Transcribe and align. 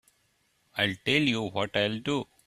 I'll 0.77 0.95
tell 1.05 1.21
you 1.21 1.41
what 1.43 1.77
I'll 1.77 1.99
do. 1.99 2.25